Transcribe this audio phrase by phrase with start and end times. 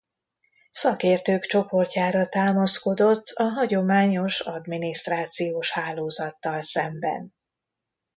[0.69, 7.33] Szakértők csoportjára támaszkodott a hagyományos adminisztrációs hálózattal szemben.